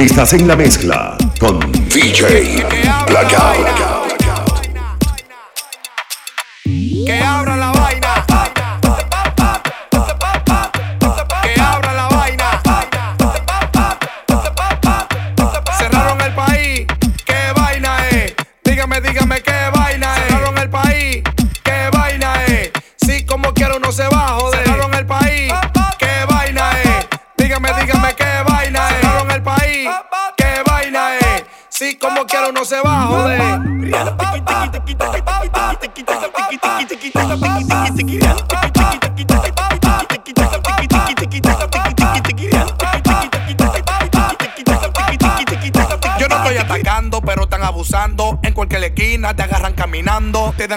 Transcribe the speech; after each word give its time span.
Estás 0.00 0.32
en 0.32 0.48
la 0.48 0.56
mezcla 0.56 1.14
con 1.38 1.60
DJ 1.90 2.64
Blackout. 3.06 3.89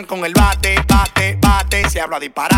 Con 0.02 0.26
el 0.26 0.34
bate, 0.34 0.76
bate, 0.88 1.38
bate. 1.40 1.88
Se 1.88 2.02
habla 2.02 2.20
disparate, 2.20 2.53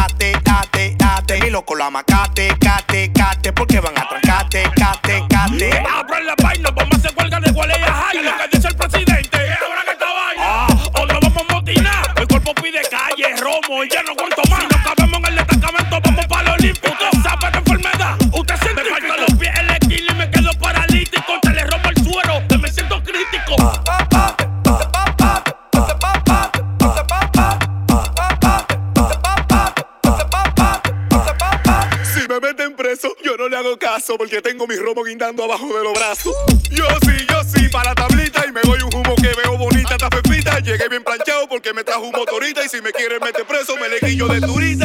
porque 34.18 34.42
tengo 34.42 34.68
mi 34.68 34.76
romo 34.76 35.04
guindando 35.04 35.44
abajo 35.44 35.68
de 35.68 35.84
los 35.84 35.94
brazos. 35.94 36.34
Yo 36.70 36.86
sí, 37.02 37.26
yo 37.30 37.44
sí, 37.44 37.68
para 37.70 37.94
tablita 37.96 38.46
y 38.48 38.52
me 38.52 38.62
doy 38.62 38.80
un 38.82 38.94
humo 38.94 39.16
que 39.16 39.30
veo 39.42 39.58
bonita, 39.58 39.92
esta 39.92 40.10
pepita. 40.10 40.60
Llegué 40.60 40.88
bien 40.90 41.04
planchado 41.04 41.48
porque 41.48 41.74
me 41.74 41.84
trajo 41.84 42.02
un 42.02 42.12
motorita 42.12 42.64
y 42.64 42.70
si 42.70 42.82
me 42.82 42.92
quieren 42.92 43.20
meter 43.22 43.46
preso 43.46 43.76
me 43.78 43.90
le 43.90 44.00
guillo 44.00 44.28
de 44.28 44.42
turita. 44.42 44.85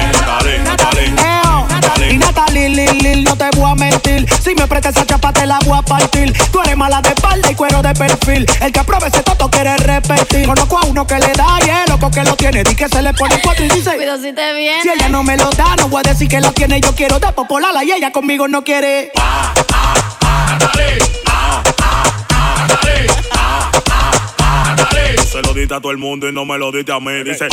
Lil, 2.69 2.97
Lil, 2.99 3.23
no 3.23 3.35
te 3.35 3.49
voy 3.55 3.71
a 3.71 3.75
mentir. 3.75 4.27
Si 4.41 4.53
me 4.55 4.67
prestas 4.67 4.95
esa 4.95 5.05
chapa, 5.05 5.33
te 5.33 5.45
la 5.45 5.59
voy 5.65 5.77
a 5.77 5.81
partir. 5.81 6.31
Tú 6.51 6.61
eres 6.61 6.77
mala 6.77 7.01
de 7.01 7.09
espalda 7.09 7.51
y 7.51 7.55
cuero 7.55 7.81
de 7.81 7.93
perfil. 7.93 8.45
El 8.61 8.71
que 8.71 8.79
apruebe 8.79 9.07
ese 9.07 9.23
toto 9.23 9.49
quiere 9.49 9.75
repetir. 9.77 10.45
Conozco 10.45 10.77
a 10.77 10.85
uno 10.85 11.07
que 11.07 11.15
le 11.15 11.33
da 11.33 11.57
y 11.65 11.69
el 11.69 11.89
loco 11.89 12.11
que 12.11 12.23
lo 12.23 12.35
tiene. 12.35 12.63
Di 12.63 12.75
que 12.75 12.87
se 12.87 13.01
le 13.01 13.13
pone 13.13 13.39
cuatro 13.43 13.65
y 13.65 13.69
dice. 13.69 13.95
Cuidado 13.95 14.21
si 14.21 14.33
te 14.33 14.53
viene. 14.53 14.81
Si 14.83 14.89
ella 14.89 15.09
no 15.09 15.23
me 15.23 15.37
lo 15.37 15.49
da, 15.51 15.75
no 15.77 15.87
voy 15.89 16.01
a 16.05 16.09
decir 16.09 16.27
que 16.27 16.39
lo 16.39 16.51
tiene. 16.51 16.79
Yo 16.81 16.93
quiero 16.95 17.19
de 17.19 17.31
popolala 17.33 17.83
y 17.83 17.91
ella 17.91 18.11
conmigo 18.11 18.47
no 18.47 18.63
quiere. 18.63 19.11
Se 25.31 25.41
lo 25.41 25.53
diste 25.53 25.73
a 25.73 25.79
todo 25.79 25.91
el 25.91 25.97
mundo 25.97 26.27
y 26.27 26.33
no 26.33 26.45
me 26.45 26.57
lo 26.57 26.71
diste 26.71 26.91
a 26.91 26.99
mí. 26.99 27.23
Dice. 27.23 27.47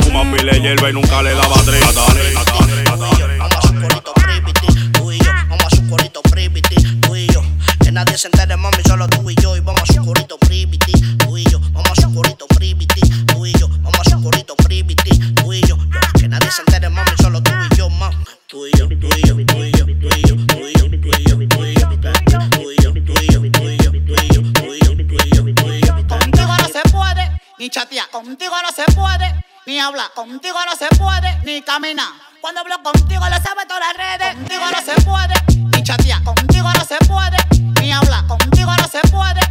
Fuma 0.00 0.36
pile 0.36 0.60
hierba 0.60 0.90
y 0.90 0.92
nunca 0.92 1.22
le 1.22 1.34
daba 1.34 1.56
tres. 1.64 1.80
Natale, 1.80 2.34
Natale, 2.34 2.84
Natale, 2.84 3.38
Vamos 3.38 3.56
a 3.56 3.68
su 3.68 3.74
corito 3.80 4.14
privity, 4.14 4.90
tú 4.92 5.12
y 5.12 5.18
yo. 5.18 5.30
Vamos 5.48 5.66
a 5.66 5.76
su 5.76 5.88
corito 5.88 6.22
tú 6.22 7.16
y 7.16 7.26
yo. 7.28 7.42
Que 7.80 7.92
nadie 7.92 8.18
se 8.18 8.28
entere, 8.28 8.56
mami, 8.56 8.82
solo 8.86 9.08
tú 9.08 9.28
y 9.30 9.34
yo. 9.36 9.56
Y 9.56 9.60
vamos 9.60 9.82
a 9.82 9.92
su 9.92 10.04
corito 10.04 10.38
privity, 10.38 10.92
tú 11.18 11.36
y 11.36 11.44
yo. 11.44 11.60
Vamos 11.72 11.90
a 11.98 12.02
su 12.02 12.14
corito 12.14 12.46
privity, 12.48 13.00
tú 13.26 13.46
y 13.46 13.52
yo. 13.52 13.68
Vamos 13.68 14.00
a 14.00 14.10
su 14.10 14.22
corito 14.22 14.56
privity, 14.56 15.18
tú 15.34 15.52
y 15.52 15.60
yo. 15.62 15.76
Que 16.18 16.28
nadie 16.28 16.50
se 16.50 16.62
entere, 16.62 16.88
mami, 16.88 17.10
solo 17.20 17.42
tú 17.42 17.52
y 17.70 17.76
yo, 17.76 17.88
ma. 17.90 18.10
Tú 18.46 18.66
y 18.66 18.70
yo, 18.78 18.88
tú 18.88 19.08
y 19.16 19.22
yo, 19.26 19.34
tú 19.46 19.64
y 19.64 19.72
yo, 19.72 19.84
tú 19.84 20.08
y 20.16 20.22
yo, 20.28 20.36
tú 20.46 20.58
y 20.58 20.72
yo, 20.78 20.93
contigo 28.10 28.54
no 28.62 28.72
se 28.72 28.84
puede 28.92 29.44
ni 29.66 29.78
hablar, 29.78 30.10
contigo 30.14 30.58
no 30.66 30.76
se 30.76 30.88
puede 30.96 31.38
ni 31.44 31.62
caminar. 31.62 32.08
Cuando 32.40 32.60
hablo 32.60 32.82
contigo 32.82 33.24
lo 33.28 33.36
sabe 33.36 33.66
todas 33.66 33.82
las 33.86 33.96
redes. 33.96 34.34
Contigo 34.34 34.64
no 34.70 34.80
se 34.82 35.00
puede 35.02 35.34
ni 35.76 35.82
chatear, 35.82 36.22
contigo 36.24 36.68
no 36.72 36.84
se 36.84 36.96
puede 37.06 37.36
ni 37.80 37.92
hablar, 37.92 38.26
contigo 38.26 38.72
no 38.76 38.88
se 38.88 39.00
puede 39.08 39.43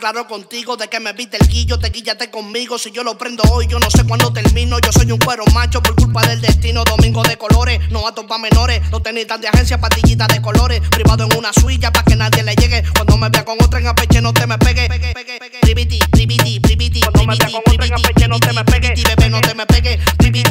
claro 0.00 0.26
contigo 0.26 0.76
de 0.78 0.88
que 0.88 0.98
me 0.98 1.12
viste 1.12 1.36
el 1.36 1.46
guillo, 1.46 1.78
te 1.78 1.90
guíllate 1.90 2.30
conmigo. 2.30 2.78
Si 2.78 2.90
yo 2.90 3.04
lo 3.04 3.16
prendo 3.18 3.42
hoy, 3.52 3.66
yo 3.68 3.78
no 3.78 3.88
sé 3.90 4.02
cuándo 4.04 4.32
termino. 4.32 4.78
Yo 4.80 4.90
soy 4.90 5.12
un 5.12 5.18
cuero 5.18 5.44
macho 5.52 5.82
por 5.82 5.94
culpa 5.94 6.26
del 6.26 6.40
destino. 6.40 6.82
Domingo 6.84 7.22
de 7.22 7.36
colores, 7.36 7.78
no 7.90 8.08
a 8.08 8.14
pa' 8.14 8.38
menores. 8.38 8.80
No 8.90 9.00
tenéis 9.00 9.26
tan 9.26 9.40
de 9.40 9.48
agencia, 9.48 9.78
pastillitas 9.78 10.26
de 10.28 10.40
colores. 10.40 10.80
Privado 10.90 11.24
en 11.24 11.36
una 11.36 11.52
suya 11.52 11.92
para 11.92 12.04
que 12.04 12.16
nadie 12.16 12.42
le 12.42 12.54
llegue. 12.56 12.82
Cuando 12.94 13.18
me 13.18 13.28
vea 13.28 13.44
con 13.44 13.62
otra 13.62 13.78
en 13.78 13.88
apeche, 13.88 14.20
no 14.22 14.32
te 14.32 14.46
me 14.46 14.58
pegue. 14.58 14.88
Priviti, 15.60 15.98
priviti, 16.10 16.58
priviti, 16.60 17.00
Cuando 17.00 17.26
me 17.26 17.36
vea 17.36 17.50
con 17.50 17.62
otra 17.74 17.86
en 17.86 17.92
apeche, 17.92 18.28
no 18.28 18.40
te 18.40 18.52
me 18.52 18.64
pegue. 18.64 18.94
bebé, 18.94 19.30
no 19.30 19.40
te 19.42 19.54
me 19.54 19.66
pegue. 19.66 19.98
Priviti, 20.16 20.49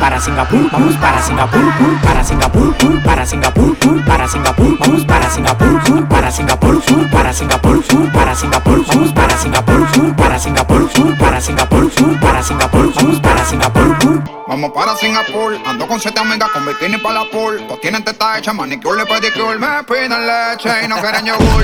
para 0.00 0.18
Singapur, 0.18 0.68
vamos 0.72 0.96
para 0.96 1.22
Singapur, 1.22 1.60
para 2.02 2.24
Singapur, 2.24 2.74
para 3.04 3.26
Singapur, 3.26 3.76
para 4.04 4.26
Singapur, 4.26 4.78
vamos 4.80 5.04
para 5.04 5.30
Singapur, 5.30 6.08
para 6.08 6.30
Singapur, 6.32 6.80
para 6.88 7.32
Singapur, 7.32 8.08
para 8.08 8.34
Singapur, 8.34 8.84
vamos 8.86 9.12
para 9.12 9.36
Singapur, 9.36 10.14
para 10.16 10.38
Singapur, 10.38 11.14
para 11.18 11.40
Singapur, 11.40 12.18
para 12.18 12.42
Singapur, 12.42 12.92
vamos 12.94 13.20
para 13.20 13.44
Singapur. 13.44 14.19
Vamos 14.50 14.72
para 14.72 14.96
Singapur, 14.96 15.56
ando 15.64 15.86
con 15.86 16.00
siete 16.00 16.18
amigas 16.18 16.50
con 16.50 16.66
bikini 16.66 16.96
para 16.96 17.20
la 17.20 17.30
pool. 17.30 17.64
Todos 17.68 17.80
tienen 17.80 18.02
teta 18.02 18.36
hecha, 18.36 18.52
manicure 18.52 19.06
pedicure. 19.06 19.56
Me 19.56 19.84
piden 19.84 20.26
leche 20.26 20.70
y 20.84 20.88
no 20.88 20.96
quieren 20.96 21.24
yogur. 21.24 21.62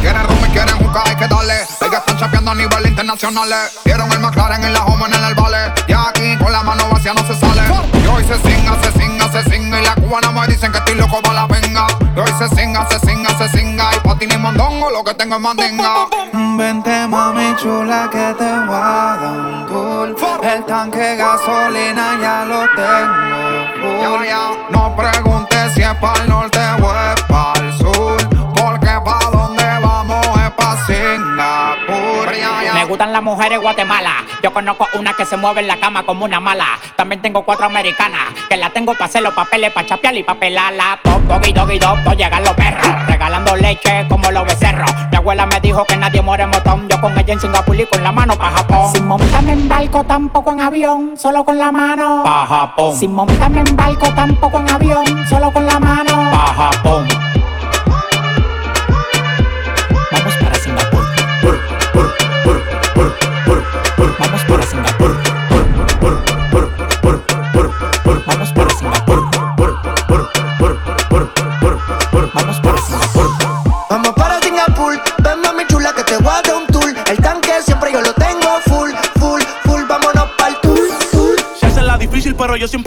Quieren 0.00 0.22
rum 0.22 0.38
y 0.46 0.52
quieren 0.52 0.76
jugar, 0.78 1.02
hay 1.08 1.16
que 1.16 1.26
darle. 1.26 1.54
Ellas 1.54 1.98
están 1.98 2.16
chapeando 2.16 2.52
a 2.52 2.54
nivel 2.54 2.86
internacional. 2.86 3.48
Vieron 3.84 4.12
el 4.12 4.20
McLaren 4.20 4.62
en 4.62 4.72
la 4.72 4.84
home 4.84 5.06
en 5.06 5.24
el 5.24 5.34
vale. 5.34 5.74
Y 5.88 5.92
aquí 5.92 6.36
con 6.36 6.52
la 6.52 6.62
mano 6.62 6.88
vacía 6.88 7.12
no 7.12 7.26
se 7.26 7.34
sale. 7.34 7.62
Y 8.04 8.06
hoy 8.06 8.22
se 8.22 8.36
singa, 8.36 8.82
se 8.84 8.92
singa, 9.28 9.42
se 9.42 9.50
singa. 9.50 9.80
Y 9.80 9.84
la 9.84 9.94
cubana 9.94 10.30
me 10.32 10.46
dicen 10.46 10.72
que 10.72 10.78
estoy 10.78 10.94
loco 10.94 11.20
para 11.22 11.34
la 11.34 11.46
venga. 11.46 11.86
Y 12.16 12.18
hoy 12.18 12.32
se 12.38 12.48
singa, 12.54 12.88
se 12.88 12.98
singa, 13.00 13.30
se 13.38 13.48
singa. 13.48 13.90
Y 13.96 14.00
patín 14.00 14.30
y 14.32 14.36
mondongo 14.36 14.90
lo 14.90 15.04
que 15.04 15.14
tengo 15.14 15.36
es 15.36 15.40
mandinga. 15.40 16.08
Vente 16.56 17.06
mami 17.06 17.54
chula 17.56 18.08
que 18.10 18.34
te 18.36 18.50
voy 18.66 18.74
a 18.74 19.16
dar 19.20 19.30
un 19.30 19.66
tour 19.66 20.40
El 20.42 20.64
tanque 20.64 21.16
gasolina 21.16 22.18
ya 22.20 22.44
lo 22.44 22.66
tengo 22.74 24.00
Ya, 24.02 24.26
ya, 24.26 24.50
no 24.70 24.96
preguntes 24.96 25.74
si 25.74 25.82
es 25.82 25.94
para 25.94 26.20
el 26.22 26.28
norte 26.28 26.57
gustan 32.98 33.12
las 33.12 33.22
mujeres 33.22 33.60
Guatemala. 33.60 34.10
Yo 34.42 34.52
conozco 34.52 34.88
una 34.94 35.12
que 35.12 35.24
se 35.24 35.36
mueve 35.36 35.60
en 35.60 35.68
la 35.68 35.76
cama 35.76 36.02
como 36.02 36.24
una 36.24 36.40
mala. 36.40 36.66
También 36.96 37.22
tengo 37.22 37.44
cuatro 37.44 37.66
americanas 37.66 38.22
que 38.48 38.56
la 38.56 38.70
tengo 38.70 38.92
para 38.94 39.04
hacer 39.04 39.22
los 39.22 39.32
papeles, 39.34 39.72
para 39.72 39.86
chapear 39.86 40.16
y 40.16 40.24
para 40.24 40.40
pelarla. 40.40 40.98
Top, 41.04 41.22
doggy, 41.28 41.52
doggy, 41.52 41.78
dog, 41.78 42.02
dog, 42.02 42.16
llegan 42.16 42.42
los 42.42 42.54
perros. 42.54 43.06
Regalando 43.06 43.54
leche 43.54 44.04
como 44.08 44.28
los 44.32 44.44
becerros. 44.46 44.90
Mi 45.12 45.16
abuela 45.16 45.46
me 45.46 45.60
dijo 45.60 45.84
que 45.84 45.96
nadie 45.96 46.20
muere 46.22 46.42
en 46.42 46.50
motón. 46.50 46.88
Yo 46.88 47.00
con 47.00 47.16
ella 47.16 47.34
en 47.34 47.38
Singapur 47.38 47.78
y 47.78 47.86
con 47.86 48.02
la 48.02 48.10
mano 48.10 48.36
pa' 48.36 48.50
Japón. 48.50 48.92
Sin 48.92 49.06
montarme 49.06 49.52
en 49.52 49.68
barco, 49.68 50.02
tampoco 50.02 50.50
en 50.50 50.60
avión, 50.60 51.16
solo 51.16 51.44
con 51.44 51.56
la 51.56 51.70
mano. 51.70 52.22
Pa' 52.24 52.46
Japón. 52.48 52.96
Sin 52.96 53.14
montarme 53.14 53.60
en 53.60 53.76
barco, 53.76 54.12
tampoco 54.12 54.58
en 54.58 54.70
avión, 54.70 55.04
solo 55.28 55.52
con 55.52 55.64
la 55.64 55.78
mano. 55.78 56.30
Pa' 56.32 56.52
Japón. 56.52 57.06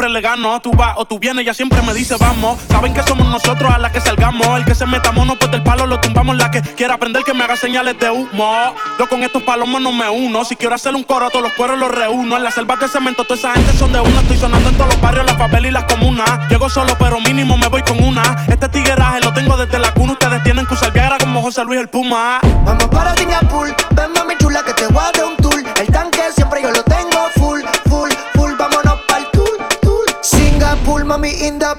Siempre 0.01 0.09
le 0.09 0.21
gano. 0.21 0.59
Tú 0.61 0.71
vas 0.71 0.95
o 0.97 1.05
tú 1.05 1.19
vienes, 1.19 1.43
ella 1.43 1.53
siempre 1.53 1.81
me 1.81 1.93
dice 1.93 2.15
vamos. 2.19 2.59
Saben 2.69 2.93
que 2.93 3.03
somos 3.03 3.27
nosotros 3.27 3.71
a 3.71 3.77
la 3.77 3.91
que 3.91 4.01
salgamos. 4.01 4.47
El 4.57 4.65
que 4.65 4.73
se 4.73 4.85
meta 4.85 5.11
mono, 5.11 5.35
pues 5.37 5.51
del 5.51 5.61
palo 5.61 5.85
lo 5.85 5.99
tumbamos. 5.99 6.35
La 6.37 6.49
que 6.49 6.61
quiera 6.61 6.95
aprender 6.95 7.23
que 7.23 7.33
me 7.33 7.43
haga 7.43 7.55
señales 7.55 7.99
de 7.99 8.09
humo. 8.09 8.73
Yo 8.97 9.07
con 9.07 9.21
estos 9.23 9.43
palomos 9.43 9.81
no 9.81 9.91
me 9.91 10.09
uno. 10.09 10.43
Si 10.45 10.55
quiero 10.55 10.73
hacer 10.73 10.95
un 10.95 11.03
coro, 11.03 11.29
todos 11.29 11.43
los 11.43 11.53
cueros 11.53 11.77
los 11.77 11.91
reúno. 11.91 12.37
En 12.37 12.43
la 12.43 12.51
selva 12.51 12.77
de 12.77 12.87
cemento, 12.87 13.23
toda 13.23 13.35
esa 13.35 13.53
gente 13.53 13.73
son 13.77 13.91
de 13.91 13.99
una. 13.99 14.21
Estoy 14.21 14.37
sonando 14.37 14.69
en 14.69 14.75
todos 14.75 14.93
los 14.93 15.01
barrios, 15.01 15.25
las 15.25 15.37
favelas 15.37 15.69
y 15.69 15.71
las 15.71 15.83
comunas. 15.83 16.49
Llego 16.49 16.69
solo, 16.69 16.95
pero 16.97 17.19
mínimo 17.19 17.57
me 17.57 17.67
voy 17.67 17.83
con 17.83 18.03
una. 18.03 18.45
Este 18.47 18.69
tigueraje 18.69 19.19
lo 19.21 19.33
tengo 19.33 19.55
desde 19.57 19.77
la 19.77 19.93
cuna. 19.93 20.13
Ustedes 20.13 20.41
tienen 20.43 20.65
que 20.65 20.73
usar 20.73 20.91
Viagra 20.91 21.17
como 21.19 21.41
José 21.41 21.63
Luis 21.63 21.79
el 21.79 21.89
Puma. 21.89 22.39
Vamos 22.65 22.87
para 22.87 23.15
Singapur, 23.15 23.75
ven 23.91 24.11
mami 24.13 24.35
chula 24.37 24.63
que 24.63 24.73
te 24.73 24.87
voy 24.87 25.03
a 25.03 25.11
dar 25.11 25.25
un 25.25 25.40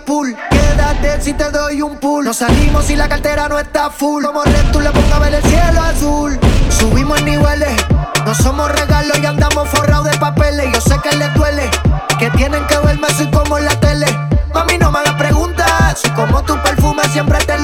pool. 0.05 0.37
Quédate 0.51 1.21
si 1.21 1.33
te 1.33 1.51
doy 1.51 1.83
un 1.83 1.97
pool. 1.99 2.25
Nos 2.25 2.39
salimos 2.39 2.87
si 2.87 2.97
la 2.97 3.09
cartera 3.09 3.49
no 3.49 3.59
está 3.59 3.91
full. 3.91 4.25
Como 4.25 4.43
red 4.43 4.71
tú 4.73 4.81
le 4.81 4.91
pongo 4.91 5.15
a 5.15 5.19
ver 5.19 5.35
el 5.35 5.43
cielo 5.43 5.81
azul. 5.83 6.39
Subimos 6.71 7.19
en 7.19 7.25
niveles. 7.25 7.75
No 8.25 8.35
somos 8.35 8.71
regalos 8.71 9.19
y 9.19 9.27
andamos 9.27 9.69
forrados 9.69 10.11
de 10.11 10.19
papeles. 10.19 10.67
Yo 10.73 10.81
sé 10.81 10.97
que 11.03 11.17
les 11.17 11.35
duele 11.35 11.69
Que 12.19 12.31
tienen 12.31 12.65
que 12.67 12.79
verme 12.79 13.07
así 13.09 13.27
como 13.31 13.59
en 13.59 13.65
la 13.65 13.79
tele. 13.81 14.07
Mami 14.55 14.79
no 14.79 14.91
me 14.91 15.01
hagas 15.01 15.15
preguntas. 15.15 15.99
Soy 16.01 16.11
como 16.13 16.43
tu 16.43 16.61
perfume 16.63 17.03
siempre 17.13 17.39
te 17.45 17.59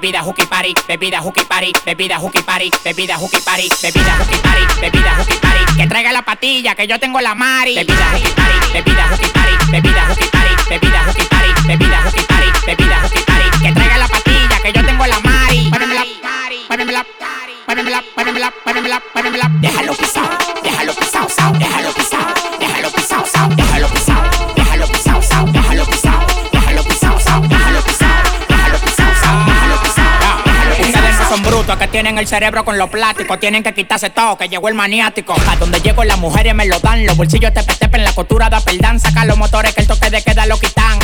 bebida 0.00 0.22
hooky 0.22 0.46
party, 0.46 0.74
bebida 0.88 1.20
hooky 1.20 1.44
party, 1.44 1.72
bebida 1.84 2.16
hooky 2.18 2.40
party, 2.42 2.70
bebida 2.82 3.18
hooky 3.18 3.38
party, 3.44 3.68
bebida 3.82 4.16
hooky 4.16 4.38
party, 4.40 4.64
bebida 4.80 5.12
hooky 5.18 5.36
party, 5.36 5.76
que 5.76 5.86
traiga 5.86 6.12
la 6.12 6.22
patilla 6.22 6.74
que 6.74 6.86
yo 6.86 6.98
tengo 6.98 7.20
la 7.20 7.34
mari. 7.34 7.74
Bebida 7.74 8.08
hooky 8.14 8.32
party, 8.32 8.72
bebida 8.72 9.04
hooky 9.10 9.28
party, 9.28 9.52
bebida 9.70 10.06
hooky 10.08 10.28
party, 10.30 10.54
bebida 10.70 11.00
hooky 11.04 11.26
party, 11.28 11.52
bebida 11.66 12.00
hooky 12.00 12.24
party, 12.24 12.48
bebida 12.66 13.02
hooky 13.02 13.22
party, 13.24 13.50
que 13.62 13.72
traiga 13.72 13.98
la 13.98 14.08
patilla 14.08 14.56
que 14.62 14.72
yo 14.72 14.84
tengo 14.86 15.06
la 15.06 15.20
mari. 15.20 15.68
Muévemela, 15.70 16.04
muévemela, 16.68 17.04
muévemela, 17.66 18.02
muévemela, 18.16 18.52
muévemela, 18.64 19.02
muévemela. 19.14 19.50
Déjalo 19.60 19.92
pisado, 19.94 20.38
tienen 31.90 32.18
el 32.18 32.26
cerebro 32.26 32.64
con 32.64 32.78
los 32.78 32.88
plásticos. 32.88 33.38
Tienen 33.40 33.62
que 33.62 33.74
quitarse 33.74 34.10
todo, 34.10 34.38
que 34.38 34.48
llegó 34.48 34.68
el 34.68 34.74
maniático. 34.74 35.34
A 35.48 35.56
donde 35.56 35.80
llego 35.80 36.04
las 36.04 36.18
mujeres 36.18 36.54
me 36.54 36.66
lo 36.66 36.78
dan. 36.80 37.04
Los 37.04 37.16
bolsillos 37.16 37.52
te 37.52 37.62
en 37.96 38.04
la 38.04 38.12
costura 38.12 38.48
da 38.48 38.60
perdán. 38.60 39.00
Saca 39.00 39.24
los 39.24 39.36
motores 39.36 39.74
que 39.74 39.82
el 39.82 39.86
toque 39.86 40.10
de 40.10 40.22
queda 40.22 40.46
lo 40.46 40.58
quitan. 40.58 40.98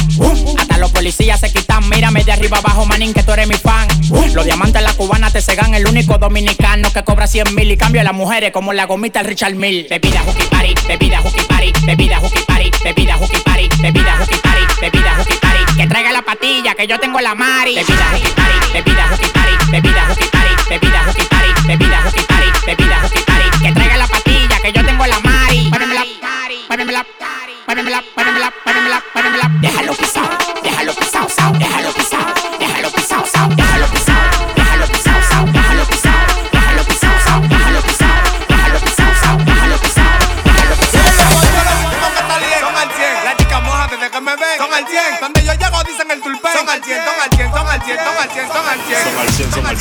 Hasta 0.58 0.78
los 0.78 0.90
policías 0.90 1.40
se 1.40 1.52
quitan. 1.52 1.88
Mírame 1.88 2.24
de 2.24 2.32
arriba 2.32 2.58
abajo, 2.58 2.86
manín, 2.86 3.12
que 3.14 3.22
tú 3.22 3.32
eres 3.32 3.48
mi 3.48 3.56
fan. 3.56 3.88
Los 4.34 4.44
diamantes 4.44 4.82
la 4.82 4.92
cubana 4.94 5.30
te 5.30 5.40
cegan. 5.40 5.74
El 5.74 5.86
único 5.86 6.18
dominicano 6.18 6.92
que 6.92 7.02
cobra 7.04 7.26
100 7.26 7.54
mil 7.54 7.70
y 7.70 7.76
cambia 7.76 8.02
a 8.02 8.04
las 8.04 8.14
mujeres 8.14 8.52
como 8.52 8.72
la 8.72 8.84
gomita 8.86 9.20
el 9.20 9.26
Richard 9.26 9.54
Mill. 9.54 9.86
Bebida 9.88 10.20
hooky 10.22 10.44
party, 10.44 10.74
bebida 10.88 11.20
hooky 11.20 11.42
party, 11.42 11.72
bebida 11.86 12.18
hooky 12.20 12.42
party, 12.46 12.70
bebida 12.82 13.16
hooky 13.16 13.38
party, 13.38 13.68
bebida 13.80 14.16
hooky 14.18 14.36
party, 14.36 14.66
bebida 14.80 15.16
hooky 15.16 15.36
party. 15.40 15.76
Que 15.76 15.86
traiga 15.86 16.12
la 16.12 16.22
patilla, 16.22 16.74
que 16.74 16.86
yo 16.86 16.98
tengo 16.98 17.20
la 17.20 17.34
mari. 17.34 17.74
Bebida 17.74 18.10
hooky 18.12 18.30
party, 18.32 18.72
bebida 18.72 19.08
hooky 19.10 19.28
party, 19.28 19.70
bebida 19.70 20.06
hooky 20.08 20.28
party, 20.28 20.54
bebida 20.68 21.04
hooky 21.06 21.24
party, 21.28 21.48
bebida 21.66 22.02
hooky 22.02 22.22
party, 22.26 22.66
bebida 22.66 23.02
hooky 23.02 23.22
party. 23.24 23.58
Que 23.62 23.72
traiga 23.72 23.96
la 23.96 24.06
patilla, 24.06 24.60
que 24.62 24.72
yo 24.72 24.84
tengo 24.84 25.06
la 25.06 25.20
mari. 25.20 25.25
Párenmela, 26.76 27.06
párenmela, 27.64 28.02
párenmela, 28.14 28.52
párenmela, 28.62 29.00
párenmela. 29.14 29.48
Déjalo 29.62 29.94
pisado, 29.94 30.45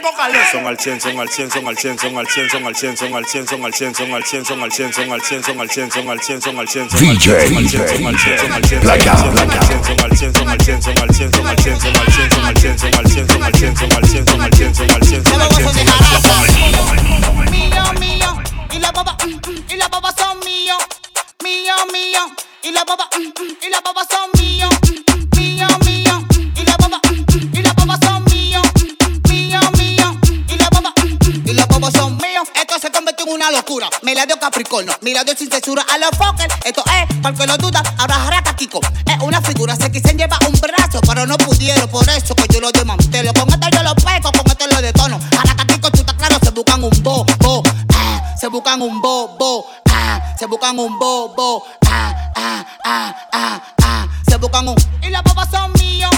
tengo 0.00 0.16
calor. 0.16 0.36
Son 0.50 0.66
al 0.66 0.78
100, 0.78 1.00
son 1.00 1.20
al 1.20 1.28
100, 1.28 1.50
son 1.50 1.68
al 1.68 1.76
100, 1.76 1.98
son 1.98 2.18
al 2.18 2.26
100, 2.26 2.50
son 2.50 2.66
al 2.66 2.76
100, 2.76 2.96
son 2.96 3.14
al 3.14 3.24
100, 3.26 3.46
son 3.46 3.64
al 3.64 3.74
100, 3.74 3.94
son 3.94 4.14
al 4.14 4.24
100, 4.24 4.44
son 4.44 4.62
al 4.62 4.72
100, 4.72 4.94
son 4.94 5.10
al 5.12 5.22
100, 5.22 5.42
son 5.44 5.60
al 5.60 5.70
100, 5.70 5.92
son 5.92 6.10
al 6.10 6.20
100, 6.20 6.40
son 6.40 6.58
al 6.58 6.68
100, 6.68 6.90
son 6.90 7.08
al 7.08 7.18
100, 7.18 7.20
DJ, 7.20 7.46
son 7.46 8.06
al 8.06 8.18
100, 8.18 8.38
son 8.38 8.52
al 8.52 8.64
100, 8.64 8.80
Blackout, 8.80 9.18
son 9.18 10.00
al 10.00 10.16
100, 10.16 10.34
son 10.34 10.48
al 10.48 10.60
100, 10.60 10.82
son 10.82 10.98
al 10.98 11.14
100, 11.14 11.32
son 11.32 11.46
al 11.46 11.58
100, 11.58 11.80
son 11.80 11.96
al 11.96 12.08
100, 12.10 12.30
son 12.30 12.44
al 12.44 12.56
100, 12.56 12.78
son 12.78 12.94
al 12.94 13.06
100, 13.10 13.28
son 13.28 13.42
al 13.42 13.46
100, 13.50 13.76
son 13.76 13.92
al 13.92 14.04
100, 14.10 14.26
son 14.26 14.40
al 14.40 14.52
100, 14.52 14.74
son 14.74 14.90
al 14.90 15.04
100, 15.04 15.24
son 15.24 15.40
al 15.40 15.52
100, 15.52 15.64
son 15.64 16.38
al 16.40 16.48
100. 16.48 17.50
Mío, 17.50 17.84
mío, 18.00 18.42
y 18.72 18.78
la 18.78 18.92
baba, 18.92 19.16
y 19.68 19.76
la 19.76 19.88
baba 19.88 20.12
son 20.16 20.38
mío, 20.40 20.76
mío, 21.42 21.74
mío, 21.92 22.20
y 22.62 22.72
la 22.72 22.84
baba, 22.84 23.08
y 23.16 23.70
la 23.70 23.80
baba 23.80 24.04
son 24.08 24.30
mío, 24.40 24.68
Me 34.02 34.14
la 34.14 34.26
dio 34.26 34.38
Capricornio, 34.38 34.96
me 35.00 35.12
la 35.12 35.24
dio 35.24 35.34
sin 35.36 35.50
censura 35.50 35.84
a 35.92 35.98
los 35.98 36.10
Fokker. 36.10 36.48
Esto 36.64 36.84
es, 36.86 37.16
porque 37.20 37.46
lo 37.48 37.56
duda, 37.56 37.82
ahora 37.98 38.14
jaraca 38.14 38.54
Kiko. 38.54 38.78
Es 39.04 39.18
una 39.20 39.42
figura, 39.42 39.74
se 39.74 39.90
quisen 39.90 40.16
llevar 40.16 40.38
un 40.46 40.52
brazo, 40.60 41.00
pero 41.00 41.26
no 41.26 41.36
pudieron, 41.36 41.88
por 41.88 42.08
eso 42.08 42.34
que 42.36 42.46
yo 42.54 42.60
lo 42.60 42.70
desmantelo. 42.70 43.32
Con 43.34 43.48
esto 43.48 43.66
yo 43.72 43.82
lo 43.82 43.94
pego, 43.96 44.30
con 44.30 44.46
esto 44.46 44.66
lo 44.68 44.80
detono. 44.80 45.18
Jaraca 45.36 45.66
Kiko, 45.66 45.88
estás 45.92 46.14
claro, 46.14 46.38
se 46.40 46.50
buscan 46.50 46.84
un 46.84 47.02
bo, 47.02 47.26
bo, 47.40 47.62
ah, 47.94 48.34
se 48.40 48.46
buscan 48.46 48.82
un 48.82 49.00
bo, 49.00 49.36
bo, 49.36 49.66
ah, 49.90 50.20
se 50.38 50.46
buscan 50.46 50.78
un 50.78 50.96
bo, 50.96 51.34
bo, 51.34 51.66
ah, 51.86 52.32
ah, 52.36 52.64
ah, 52.84 53.14
ah, 53.32 53.62
ah, 53.82 54.08
se 54.28 54.36
buscan 54.36 54.68
un. 54.68 54.76
Y 55.02 55.10
las 55.10 55.24
bobas 55.24 55.48
son 55.50 55.72
míos, 55.72 56.10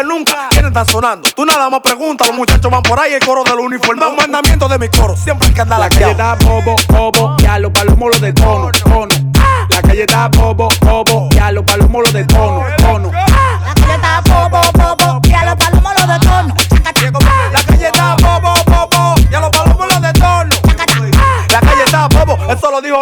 que 0.00 0.06
nunca. 0.06 0.48
¿Quiénes 0.50 0.68
están 0.68 0.86
sonando? 0.86 1.28
Tú 1.34 1.44
nada 1.44 1.68
más 1.70 1.80
preguntas, 1.80 2.26
los 2.28 2.36
muchachos 2.36 2.70
van 2.70 2.82
por 2.82 2.98
ahí, 2.98 3.14
el 3.14 3.24
coro 3.24 3.44
de 3.44 3.50
los 3.50 3.60
uniformados. 3.60 4.16
Mandamiento 4.16 4.68
de 4.68 4.78
mi 4.78 4.88
coro, 4.88 5.16
siempre 5.16 5.48
hay 5.48 5.54
que 5.54 5.60
andar 5.60 5.80
La 5.80 5.88
calle 5.88 6.10
está 6.10 6.34
bobo, 6.36 6.76
bobo, 6.88 7.36
ya 7.38 7.58
los 7.58 7.72
palomos 7.72 8.10
los 8.10 8.20
de 8.20 8.32
tono, 8.32 8.70
tono. 8.72 9.14
La 9.68 9.82
calle 9.82 10.00
está 10.00 10.28
bobo, 10.28 10.68
bobo, 10.80 11.28
ya 11.30 11.52
los 11.52 11.64
palomos 11.64 12.02
los 12.02 12.12
de 12.12 12.24
tono, 12.24 12.64
tono. 12.78 13.19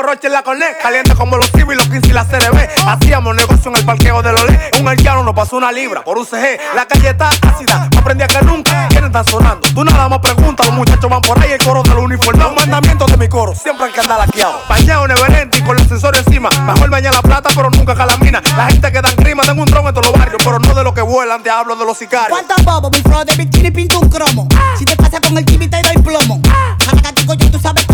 Roche 0.09 0.29
en 0.29 0.33
la 0.33 0.43
Cornet. 0.43 0.79
Caliente 0.81 1.15
como 1.15 1.37
los 1.37 1.51
cibos 1.51 1.75
y 1.75 1.77
los 1.77 1.87
15 1.87 2.09
y 2.09 2.13
la 2.13 2.25
CRB. 2.25 2.57
Hacíamos 2.87 3.37
negocio 3.37 3.71
en 3.71 3.77
el 3.77 3.85
parqueo 3.85 4.23
de 4.23 4.33
Lolé. 4.33 4.71
Un 4.81 4.89
haitiano 4.89 5.23
nos 5.23 5.35
pasó 5.35 5.59
una 5.59 5.71
libra 5.71 6.03
por 6.03 6.17
un 6.17 6.25
CG. 6.25 6.59
La 6.75 6.87
calle 6.87 7.11
está 7.11 7.29
ácida, 7.29 7.91
aprendí 7.95 8.25
a 8.25 8.27
que 8.27 8.41
nunca. 8.41 8.89
¿Quiénes 8.89 9.09
están 9.09 9.27
sonando? 9.27 9.69
Tú 9.69 9.85
nada 9.85 10.09
más 10.09 10.21
preguntas, 10.21 10.67
los 10.67 10.77
muchachos 10.77 11.11
van 11.11 11.21
por 11.21 11.39
ahí, 11.39 11.53
el 11.53 11.63
coro 11.63 11.83
de 11.83 11.91
los 11.91 12.03
uniformados. 12.03 12.55
Mandamientos 12.57 13.11
de 13.11 13.19
mi 13.19 13.29
coro, 13.29 13.55
siempre 13.55 13.85
hay 13.85 13.93
que 13.93 14.01
andar 14.01 14.19
laqueado. 14.19 14.59
Bañado 14.67 15.05
en 15.05 15.11
Everente 15.11 15.59
y 15.59 15.63
con 15.63 15.79
el 15.79 15.87
sensor 15.87 16.17
encima. 16.17 16.49
Mejor 16.65 16.89
bañar 16.89 17.15
la 17.15 17.21
plata, 17.21 17.51
pero 17.55 17.69
nunca 17.69 17.95
calamina. 17.95 18.41
La 18.57 18.69
gente 18.69 18.91
que 18.91 19.03
dan 19.03 19.15
grima, 19.17 19.43
tengo 19.43 19.63
un 19.63 19.69
dron 19.69 19.89
en 19.89 19.93
todos 19.93 20.07
los 20.07 20.19
barrios, 20.19 20.41
pero 20.43 20.59
no 20.59 20.73
de 20.73 20.85
lo 20.85 20.95
que 20.95 21.03
vuelan, 21.03 21.43
te 21.43 21.51
hablo 21.51 21.77
de 21.77 21.85
los 21.85 21.99
sicarios. 21.99 22.31
¿Cuántos 22.31 22.65
bobos? 22.65 22.91
Mi 22.93 23.03
flow 23.03 23.27
de 23.27 23.35
bikini 23.35 23.71
pinta 23.71 23.99
un 23.99 24.09
cromo. 24.09 24.49
Si 24.79 24.87
te 24.87 24.97
pasa 24.97 25.21
con 25.21 25.37
el 25.37 25.45
TV 25.45 25.69
te 25.69 25.83
doy 25.83 26.03
plomo. 26.03 26.41
Jaracatico, 26.87 27.35
yo 27.35 27.51
tú 27.51 27.59
sabes 27.59 27.85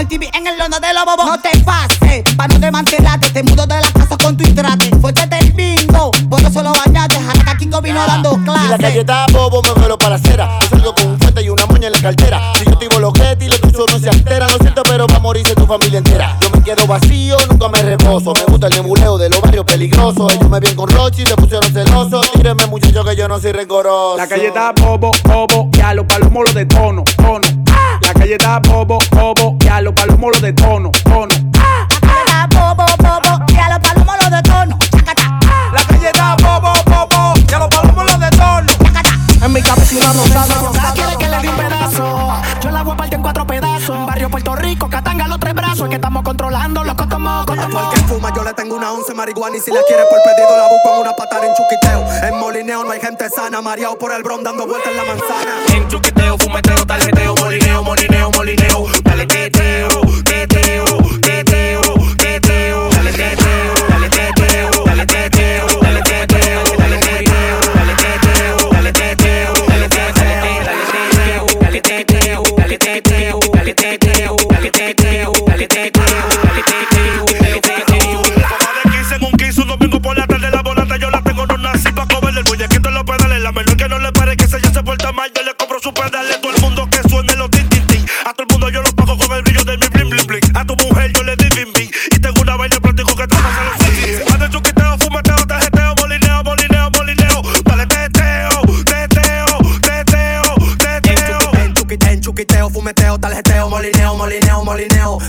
el 0.00 0.08
TV 0.08 0.30
en 0.32 0.46
el 0.46 0.58
lono 0.58 0.80
de 0.80 0.94
los 0.94 1.04
bobos. 1.04 1.26
No 1.26 1.38
te 1.40 1.50
pases, 1.60 2.22
pa' 2.34 2.48
no 2.48 2.58
desmantelarte. 2.58 3.30
Te 3.30 3.42
mudo 3.42 3.66
de 3.66 3.80
la 3.80 3.92
casa 3.92 4.16
con 4.16 4.34
tu 4.36 4.44
intrate. 4.44 4.90
Fuerte 4.98 5.26
del 5.26 5.52
bingo, 5.52 6.10
por 6.28 6.40
eso 6.40 6.62
lo 6.62 6.72
bañaste. 6.72 7.16
Jaracatico 7.20 7.82
vino 7.82 8.00
dando 8.06 8.32
Si 8.32 8.68
la 8.68 8.78
calle 8.78 9.00
está 9.00 9.26
bobo, 9.30 9.62
me 9.62 9.72
vuelo 9.72 9.98
para 9.98 10.14
acera. 10.14 10.58
Yo 10.62 10.68
salgo 10.68 10.94
con 10.94 11.06
un 11.06 11.18
fuerte 11.18 11.42
y 11.42 11.50
una 11.50 11.66
moña 11.66 11.88
en 11.88 11.92
la 11.92 12.00
cartera. 12.00 12.40
Si 12.58 12.64
yo 12.64 12.72
activo 12.72 12.98
los 12.98 13.12
y 13.40 13.48
los 13.48 13.60
tuyos 13.60 13.86
no 13.92 13.98
se 13.98 14.08
alteran. 14.08 14.50
Lo 14.50 14.58
siento, 14.58 14.82
pero 14.84 15.06
va 15.06 15.16
a 15.16 15.20
morirse 15.20 15.54
tu 15.54 15.66
familia 15.66 15.98
entera. 15.98 16.36
Yo 16.40 16.50
me 16.50 16.62
quedo 16.62 16.86
vacío, 16.86 17.36
nunca 17.50 17.68
me 17.68 17.82
reposo. 17.82 18.32
Me 18.32 18.44
gusta 18.44 18.68
el 18.68 18.74
nebuleo 18.74 19.18
de 19.18 19.28
los 19.28 19.40
barrios 19.42 19.64
peligrosos. 19.66 20.32
Ellos 20.32 20.48
me 20.48 20.60
ven 20.60 20.74
con 20.76 20.88
Rochi, 20.88 21.26
se 21.26 21.36
pusieron 21.36 21.70
celosos. 21.70 22.32
Tírenme, 22.32 22.66
muchachos, 22.68 23.04
que 23.04 23.16
yo 23.16 23.28
no 23.28 23.38
soy 23.38 23.52
rencoroso. 23.52 24.16
La 24.16 24.26
calle 24.26 24.46
está 24.46 24.72
bobo, 24.72 25.12
bobo, 25.24 25.68
ya 25.72 25.92
los 25.92 26.06
palomos 26.06 26.44
los 26.46 26.54
de 26.54 26.64
tono, 26.64 27.04
tono. 27.16 27.48
La 28.00 28.14
calle 28.14 28.32
está 28.32 28.58
bobo, 28.60 28.98
bobo, 29.10 29.49
palomos 30.00 30.30
los 30.32 30.40
de 30.40 30.52
tono, 30.54 30.90
tono. 31.04 31.34
La 31.52 31.86
calle 31.98 32.20
está 32.24 32.46
bobo, 32.46 32.84
bobo, 32.98 33.44
y 33.48 33.56
a 33.58 33.68
los 33.68 33.78
palomos 33.78 34.16
los 34.22 34.30
de 34.30 34.42
tono. 34.42 34.78
La 35.72 35.82
calle 35.84 36.08
está 36.08 36.36
bobo, 36.36 36.72
bobo, 36.86 37.34
ya 37.46 37.58
los 37.58 37.68
palomos 37.68 38.04
los 38.06 38.20
de 38.20 38.30
chacata. 38.30 39.10
En 39.44 39.52
mi 39.52 39.60
cabeza 39.60 39.96
una 39.96 40.12
rosada. 40.12 40.92
Quiere 40.94 41.16
que 41.18 41.28
le 41.28 41.38
dé 41.40 41.48
un 41.48 41.56
pedazo. 41.56 42.32
Yo 42.62 42.70
la 42.70 42.82
voy 42.82 42.94
a 42.94 42.96
partir 42.96 43.14
en 43.16 43.22
cuatro 43.22 43.46
pedazos. 43.46 43.96
En 43.96 44.06
barrio 44.06 44.30
Puerto 44.30 44.56
Rico, 44.56 44.88
Catanga 44.88 45.28
los 45.28 45.38
tres 45.38 45.54
brazos. 45.54 45.80
Es 45.80 45.88
que 45.90 45.96
estamos 45.96 46.22
controlando 46.22 46.82
loco 47.30 47.46
como 47.46 47.62
como. 47.62 47.80
Porque 47.80 48.00
fuma, 48.08 48.32
yo 48.34 48.42
le 48.42 48.52
tengo 48.54 48.76
una 48.76 48.92
once 48.92 49.14
marihuana 49.14 49.56
y 49.56 49.60
si 49.60 49.70
la 49.70 49.82
quiere 49.86 50.04
por 50.04 50.20
pedido 50.22 50.56
la 50.56 50.68
busco 50.68 50.94
en 50.94 51.00
una 51.00 51.12
patada 51.12 51.46
en 51.46 51.54
chuquiteo. 51.54 52.04
En 52.28 52.38
molineo 52.38 52.84
no 52.84 52.90
hay 52.90 53.00
gente 53.00 53.28
sana, 53.30 53.60
mareado 53.60 53.98
por 53.98 54.12
el 54.12 54.22
bron 54.22 54.42
dando 54.42 54.66
vueltas 54.66 54.90
en 54.90 54.96
la 54.96 55.04
manzana. 55.04 55.54
En 55.74 55.88
chuqueteo, 55.88 56.38
fumeteo, 56.38 56.86
tarjeteo, 56.86 57.34
molineo, 57.36 57.82
molineo, 57.82 58.30
molineo. 58.32 58.86
Dale 59.02 59.26
teteo, 59.26 59.88
teteo. 60.24 60.89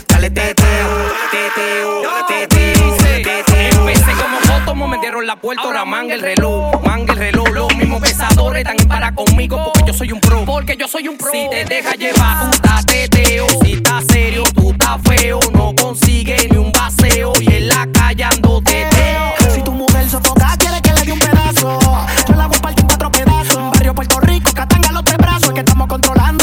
Dale 0.07 0.29
teteo, 0.29 0.99
teteo, 1.31 2.01
teteo, 2.27 2.97
teteo. 2.97 3.79
Empecé 3.79 4.11
como 4.11 4.39
foto, 4.41 4.75
me 4.75 4.87
metieron 4.87 5.25
la 5.25 5.35
puerta, 5.35 5.63
ahora 5.63 5.85
manga 5.85 6.13
el 6.13 6.21
reloj, 6.21 6.83
manga 6.85 7.13
el 7.13 7.19
reloj. 7.19 7.49
Los 7.49 7.75
mismos 7.75 8.01
pesadores 8.01 8.63
están 8.63 8.87
para 8.87 9.13
conmigo 9.13 9.57
porque 9.63 9.83
yo 9.87 9.93
soy 9.93 10.11
un 10.11 10.19
pro, 10.19 10.45
porque 10.45 10.77
yo 10.77 10.87
soy 10.87 11.07
un 11.07 11.17
pro. 11.17 11.31
Si 11.31 11.49
te 11.49 11.65
deja 11.65 11.95
llevar, 11.95 12.45
tú 12.45 12.55
estás 12.55 12.85
teteo. 12.85 13.47
Si 13.63 13.73
estás 13.73 14.05
serio, 14.05 14.43
tú 14.53 14.71
estás 14.71 15.01
feo. 15.03 15.39
No 15.53 15.73
consigue 15.75 16.47
ni 16.51 16.57
un 16.57 16.71
baseo 16.71 17.33
y 17.41 17.53
en 17.55 17.67
la 17.69 17.87
calle 17.91 18.23
ando 18.23 18.61
teteo. 18.61 19.33
Si 19.53 19.63
tu 19.63 19.71
mujer 19.71 20.07
sofoca, 20.09 20.55
quiere 20.57 20.79
que 20.81 20.93
le 20.93 21.01
dé 21.01 21.11
un 21.11 21.19
pedazo. 21.19 21.79
Yo 22.27 22.35
la 22.35 22.45
voy 22.47 22.57
a 22.57 22.61
partir 22.61 22.81
en 22.81 22.87
cuatro 22.87 23.11
pedazos. 23.11 23.71
Barrio 23.71 23.95
Puerto 23.95 24.19
Rico, 24.19 24.51
Catanga 24.53 24.91
los 24.91 25.03
tres 25.03 25.17
brazos. 25.17 25.45
Es 25.45 25.53
que 25.53 25.61
estamos 25.61 25.87
controlando 25.87 26.40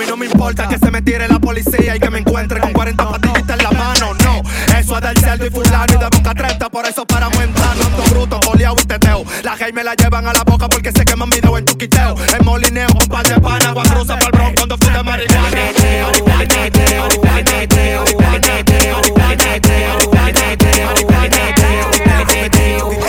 mí 0.00 0.06
no 0.06 0.16
me 0.16 0.26
importa 0.26 0.66
que 0.66 0.78
se 0.78 0.90
me 0.90 1.02
tire 1.02 1.28
la 1.28 1.38
policía 1.38 1.94
y 1.94 2.00
que 2.00 2.10
me 2.10 2.20
encuentre 2.20 2.58
con 2.58 2.72
40 2.72 3.10
patillitas 3.10 3.58
en 3.58 3.62
la 3.62 3.70
mano, 3.70 4.14
no. 4.24 4.42
Eso 4.78 4.96
es 4.96 5.02
del 5.02 5.18
cerdo 5.18 5.46
y 5.46 5.50
fulano 5.50 5.92
y 5.92 5.98
de 5.98 6.08
boca 6.16 6.34
30, 6.34 6.70
por 6.70 6.86
eso 6.86 7.04
paramos 7.06 7.38
en 7.42 7.52
plano. 7.52 7.84
Ando 7.84 8.02
bruto, 8.04 8.40
coleado 8.40 8.76
y 8.80 8.84
teteo. 8.84 9.24
La 9.42 9.56
gay 9.56 9.72
me 9.72 9.84
la 9.84 9.94
llevan 9.94 10.26
a 10.26 10.32
la 10.32 10.42
boca 10.44 10.68
porque 10.68 10.90
se 10.90 11.04
queman 11.04 11.28
video 11.28 11.58
en 11.58 11.66
chuquiteo. 11.66 12.14
En 12.38 12.44
molineo, 12.46 12.88
un 12.98 13.08
par 13.08 13.26
de 13.26 13.38
pana, 13.40 13.68
agua 13.68 13.82
cruza 13.82 14.18
pa'l 14.18 14.32
bron 14.32 14.54
cuando 14.54 14.78
fui 14.78 14.90
de 14.90 15.02
marihuana. 15.02 15.50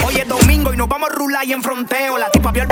Hoy 0.03 0.15
es 0.17 0.27
domingo 0.27 0.73
y 0.73 0.77
nos 0.77 0.89
vamos 0.89 1.09
a 1.09 1.15
rular 1.15 1.45
y 1.45 1.53
en 1.53 1.63
fronteo. 1.63 2.17
La 2.17 2.29
tipa 2.29 2.51
vio 2.51 2.63
el 2.63 2.67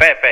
Pepe. 0.00 0.29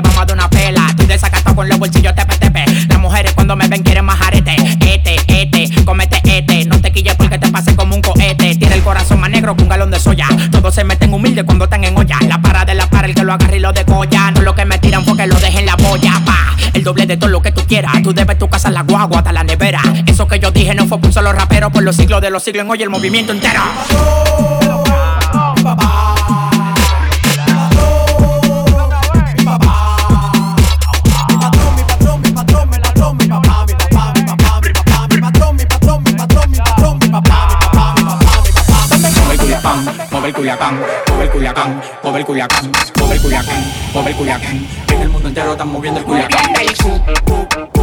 Vamos 0.00 0.18
a 0.18 0.24
dar 0.26 0.36
una 0.36 0.50
pela, 0.50 0.86
estoy 0.90 1.06
desacatado 1.06 1.54
con 1.56 1.68
los 1.68 1.78
bolsillos 1.78 2.14
tepe, 2.14 2.64
las 2.88 2.98
mujeres 2.98 3.32
cuando 3.34 3.56
me 3.56 3.68
ven 3.68 3.82
quieren 3.82 4.04
más 4.04 4.20
arete, 4.20 4.56
este, 4.80 5.16
este, 5.26 5.84
comete 5.84 6.20
este, 6.24 6.64
no 6.66 6.80
te 6.80 6.92
quilles 6.92 7.14
porque 7.14 7.38
te 7.38 7.50
pase 7.50 7.74
como 7.76 7.94
un 7.94 8.02
cohete, 8.02 8.54
tiene 8.56 8.74
el 8.74 8.82
corazón 8.82 9.20
más 9.20 9.30
negro 9.30 9.56
que 9.56 9.62
un 9.62 9.68
galón 9.68 9.90
de 9.90 9.98
soya, 9.98 10.28
todos 10.50 10.74
se 10.74 10.84
meten 10.84 11.12
humildes 11.12 11.44
cuando 11.44 11.64
están 11.64 11.84
en 11.84 11.96
olla, 11.96 12.18
la 12.28 12.40
para 12.40 12.64
de 12.64 12.74
la 12.74 12.88
para, 12.88 13.06
el 13.06 13.14
que 13.14 13.22
lo 13.22 13.32
agarre 13.32 13.56
y 13.56 13.60
lo 13.60 13.72
decolla, 13.72 14.30
no 14.32 14.42
lo 14.42 14.54
que 14.54 14.64
me 14.64 14.78
tiran 14.78 15.04
porque 15.04 15.26
lo 15.26 15.36
dejen 15.36 15.66
la 15.66 15.76
boya, 15.76 16.20
pa, 16.24 16.56
el 16.72 16.82
doble 16.82 17.06
de 17.06 17.16
todo 17.16 17.30
lo 17.30 17.42
que 17.42 17.52
tú 17.52 17.62
quieras, 17.66 17.92
tú 18.02 18.12
debes 18.12 18.38
tu 18.38 18.48
casa, 18.48 18.70
la 18.70 18.82
guagua, 18.82 19.18
hasta 19.18 19.32
la 19.32 19.44
nevera, 19.44 19.80
eso 20.06 20.26
que 20.26 20.38
yo 20.38 20.50
dije 20.50 20.74
no 20.74 20.86
fue 20.86 20.98
por 20.98 21.12
solo 21.12 21.32
rapero, 21.32 21.70
por 21.70 21.82
los 21.82 21.96
siglos 21.96 22.20
de 22.20 22.30
los 22.30 22.42
siglos 22.42 22.64
en 22.64 22.70
hoy 22.70 22.82
el 22.82 22.90
movimiento 22.90 23.32
entero. 23.32 23.62
Culiacán, 40.46 40.80
el 41.20 41.30
culiacán, 41.30 41.82
el 42.04 42.24
culiacán, 42.24 42.70
el 43.10 43.20
culiacán, 43.20 43.64
el 44.06 44.14
culiacán. 44.14 44.66
En 44.92 45.02
el 45.02 45.08
mundo 45.08 45.28
entero 45.28 45.52
están 45.52 45.72
moviendo 45.72 45.98
el 45.98 46.06
culiacán. 46.06 47.75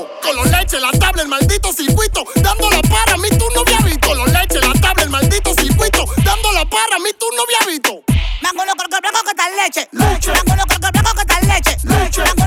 visto. 0.00 0.20
Color 0.22 0.46
leche, 0.48 0.80
la 0.80 0.90
tabla, 0.92 1.22
el 1.22 1.28
maldito 1.28 1.72
circuito. 1.72 2.24
Dando 2.36 2.70
la 2.70 2.82
para, 2.82 3.16
mí 3.16 3.28
tú 3.30 3.44
no 3.54 3.60
habías 3.60 3.84
visto. 3.84 4.08
Color 4.08 4.28
leche, 4.30 4.60
la 4.60 4.72
tabla, 4.80 5.02
el 5.04 5.10
maldito 5.10 5.54
circuito. 5.54 6.04
Dando 6.24 6.52
la 6.52 6.64
para, 6.64 6.98
mí 6.98 7.10
tú 7.18 7.26
no 7.36 7.42
habías 7.42 7.66
visto. 7.66 8.02
Mango 8.42 8.64
loco, 8.64 8.84
blanco, 8.88 9.20
que 9.26 9.34
tal 9.34 9.56
leche. 9.56 9.88
Leche. 9.92 10.32
Mango 10.32 10.56
loco, 10.56 10.74
que 11.16 11.24
tal 11.24 11.48
leche. 11.48 11.76
Leche. 11.84 12.22
Mango 12.24 12.46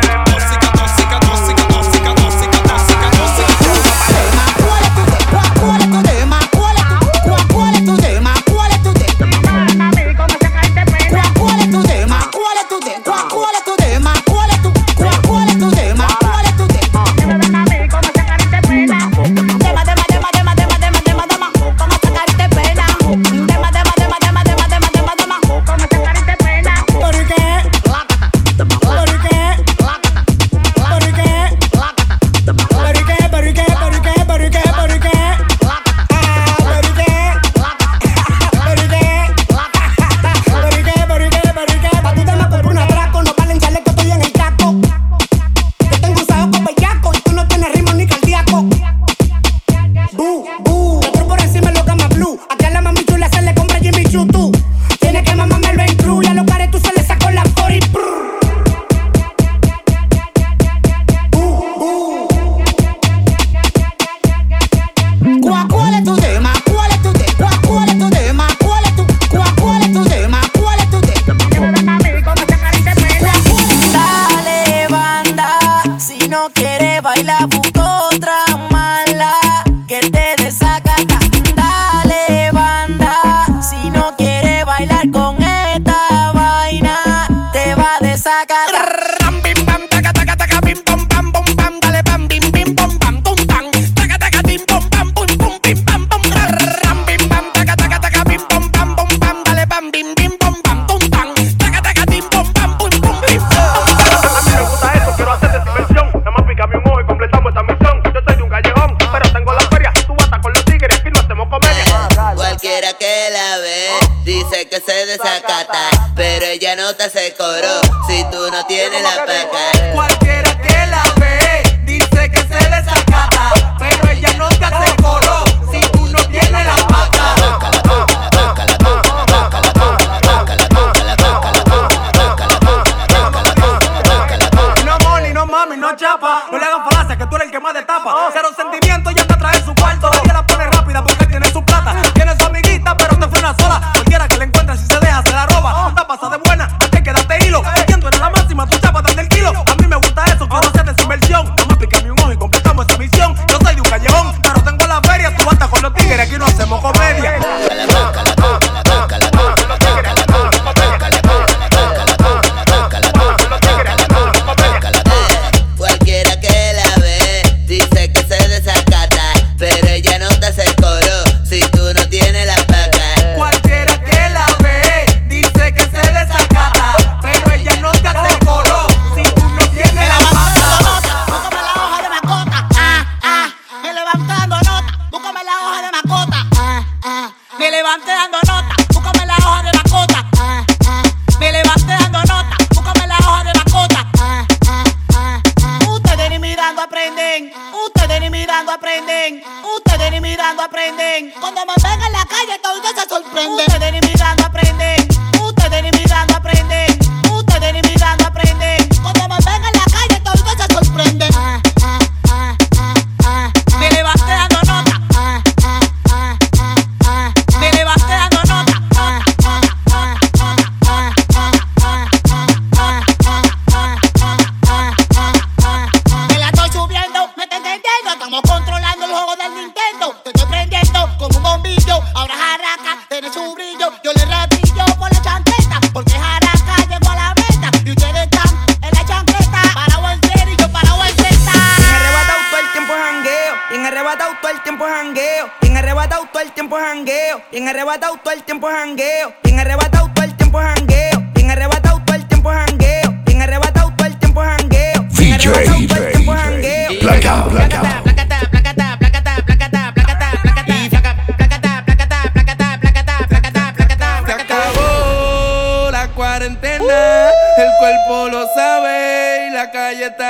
nota 116.81 117.09
se 117.09 117.33
cobró. 117.35 117.81
Si 118.07 118.23
tú 118.31 118.49
no 118.51 118.65
tienes 118.65 119.01
la 119.03 119.25
paca. 119.25 120.20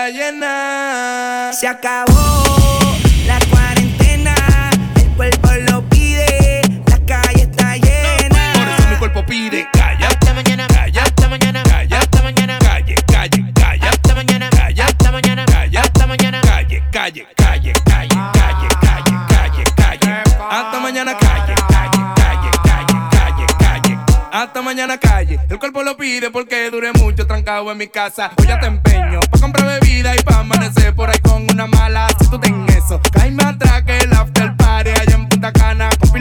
Está 0.02 0.10
llena. 0.10 1.52
Se 1.54 1.68
acabó 1.68 2.98
la 3.28 3.40
cuarentena, 3.50 4.34
el 4.96 5.10
cuerpo 5.10 5.50
lo 5.70 5.88
pide, 5.90 6.62
la 6.88 6.98
calle 7.06 7.44
está 7.44 7.76
llena. 7.76 8.54
Por 8.54 8.68
eso 8.68 8.90
mi 8.90 8.96
cuerpo 8.96 9.26
pide 9.26 9.68
calla, 9.72 10.08
hasta 10.08 10.34
mañana, 10.34 10.68
calla, 10.68 11.04
hasta 11.04 11.30
mañana, 11.30 11.64
calla, 11.64 12.00
hasta 12.00 12.24
mañana, 12.24 12.58
calle, 12.60 12.96
calle, 13.08 13.54
calla, 13.54 13.90
hasta 13.90 14.16
mañana, 14.16 14.50
calla, 14.50 14.86
hasta 14.86 15.12
mañana, 15.12 15.46
calla, 15.46 15.82
hasta 15.82 16.08
mañana, 16.08 16.42
calle, 16.42 16.84
calle, 16.92 17.28
calle, 17.36 17.74
calle, 17.86 18.14
calle, 18.34 18.68
calle, 18.82 19.18
calle, 19.28 19.64
calle, 19.76 20.24
hasta 20.50 20.80
mañana, 20.80 21.18
calle, 21.18 21.56
calle, 21.70 22.02
calle, 22.16 22.52
calle, 22.64 22.98
calle, 23.12 23.46
calle, 23.60 23.98
hasta 24.32 24.62
mañana, 24.62 24.98
calle. 24.98 25.40
El 25.50 25.60
cuerpo 25.60 25.84
lo 25.84 25.96
pide 25.96 26.32
porque 26.32 26.72
duré 26.72 26.92
mucho 26.94 27.28
trancado 27.28 27.72
en 27.72 27.78
mi 27.78 27.88
casa. 27.88 28.32
Hoy 28.38 28.48
ya 28.48 28.60
te 28.60 28.68
empeño 28.68 29.11
bebida 29.80 30.16
y 30.16 30.24
pa' 30.24 30.40
amanecer 30.40 30.94
por 30.96 31.10
ahí 31.10 31.20
con 31.20 31.44
una 31.50 31.68
mala. 31.68 32.08
Si 32.20 32.30
tú 32.30 32.40
ten 32.40 32.66
eso, 32.70 33.00
caíme 33.12 33.44
atrás 33.44 33.84
que 33.84 33.98
el 33.98 34.14
after 34.14 34.56
party 34.58 34.92
allá 34.92 35.16
en 35.16 35.28
Punta 35.30 35.52
Cana 35.52 35.90
con 36.00 36.12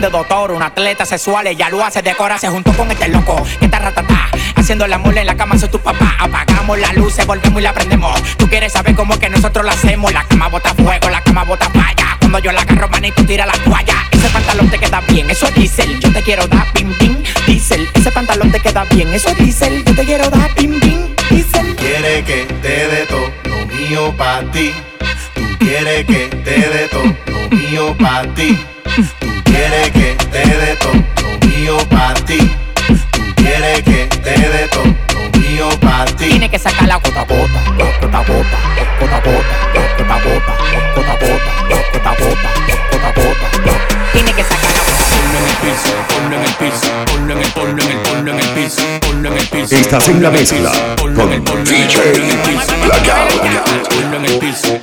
atiende 0.00 0.16
doctor, 0.16 0.52
un 0.52 0.62
atleta 0.62 1.04
sexual, 1.04 1.46
ella 1.46 1.68
lo 1.68 1.84
hace, 1.84 2.00
decora, 2.00 2.38
se 2.38 2.48
juntó 2.48 2.72
con 2.72 2.90
este 2.90 3.08
loco, 3.08 3.42
que 3.58 3.66
está 3.66 3.80
ratatá, 3.80 4.30
haciendo 4.56 4.86
la 4.86 4.96
mole 4.96 5.20
en 5.20 5.26
la 5.26 5.36
cama, 5.36 5.58
soy 5.58 5.68
tu 5.68 5.78
papá, 5.78 6.16
apagamos 6.18 6.78
las 6.78 6.94
luces, 6.96 7.26
volvemos 7.26 7.60
y 7.60 7.64
la 7.64 7.74
prendemos, 7.74 8.18
tú 8.38 8.48
quieres 8.48 8.72
saber 8.72 8.94
cómo 8.94 9.12
es 9.14 9.20
que 9.20 9.28
nosotros 9.28 9.62
lo 9.64 9.70
hacemos, 9.70 10.10
la 10.12 10.24
cama 10.24 10.48
bota 10.48 10.74
fuego, 10.74 11.10
la 11.10 11.20
cama 11.20 11.44
bota 11.44 11.68
falla, 11.68 12.16
cuando 12.18 12.38
yo 12.38 12.50
la 12.52 12.62
agarro, 12.62 12.88
manito, 12.88 13.24
tira 13.26 13.44
la 13.44 13.52
toalla, 13.52 14.08
ese 14.10 14.28
pantalón 14.30 14.70
te 14.70 14.78
queda 14.78 15.00
bien, 15.02 15.28
eso 15.30 15.46
es 15.46 15.54
diésel, 15.54 16.00
yo 16.00 16.12
te 16.12 16.22
quiero 16.22 16.46
dar 16.46 16.72
pim 16.72 16.94
pim, 16.98 17.22
diésel, 17.46 17.86
ese 17.92 18.10
pantalón 18.10 18.50
te 18.50 18.60
queda 18.60 18.84
bien, 18.84 19.12
eso 19.12 19.28
es 19.28 19.36
diésel, 19.36 19.84
yo 19.84 19.94
te 19.94 20.04
quiero 20.04 20.30
dar 20.30 20.54
pim 20.54 20.80
pim, 20.80 21.14
diésel. 21.28 21.76
Quiere 21.76 22.24
que 22.24 22.46
te 22.62 22.88
dé 22.88 23.06
todo 23.06 23.30
lo 23.44 23.66
mío 23.66 24.14
para 24.16 24.50
ti. 24.50 24.72
Quieres 25.60 26.06
que 26.06 26.28
te 26.42 26.50
dé 26.50 26.88
todo 26.90 27.04
lo 27.26 27.56
mío 27.56 27.94
para 27.98 28.34
ti. 28.34 28.58
Tú 29.20 29.28
quieres 29.44 29.90
que 29.90 30.16
te 30.32 30.38
dé 30.38 30.76
todo 30.80 30.94
lo 30.94 31.46
mío 31.46 31.76
para 31.90 32.14
ti. 32.24 32.38
Tú 33.12 33.34
quieres 33.36 33.82
que 33.82 34.06
te 34.06 34.30
dé 34.30 34.68
todo 34.72 34.84
lo 34.84 35.38
mío 35.38 35.68
para 35.80 36.06
ti. 36.06 36.28
Tiene 36.28 36.50
que 36.50 36.58
sacar 36.58 36.88
la 36.88 36.96
gota 36.96 37.24
gota, 37.24 37.60
gota 37.76 38.18
gota, 38.18 38.58
gota 38.98 39.20
gota, 39.20 39.56
gota 39.74 40.18
gota, 40.24 40.54
gota 40.96 41.14
gota, 41.14 41.52
gota 41.68 42.14
gota, 42.18 42.50
gota 42.90 43.10
gota. 43.16 44.10
Tiene 44.12 44.32
que 44.32 44.42
sacar 44.42 44.72
la 44.72 44.80
gota. 44.80 45.04
Ponlo 45.10 45.36
en 45.38 45.44
el 45.44 45.56
piso, 45.60 45.92
ponlo 46.08 46.36
en 46.36 46.42
el 46.42 46.54
piso, 46.54 46.90
ponlo 47.06 47.32
en 47.32 47.42
el, 47.42 47.52
ponlo 47.52 47.82
en 47.82 47.90
el, 47.90 47.98
ponlo 47.98 48.32
en 48.32 48.38
el 48.40 48.48
piso, 48.48 48.82
ponlo 49.00 49.28
en 49.28 49.38
el 49.38 49.46
piso. 49.46 49.76
Estás 49.76 50.08
en 50.08 50.22
la 50.22 50.30
mezcla 50.30 50.72
con 50.96 51.64
DJ. 51.64 52.12
Blackout. 52.82 53.88
Ponlo 53.90 54.16
en 54.16 54.24
el 54.24 54.38
piso. 54.38 54.79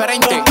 diferente. 0.00 0.49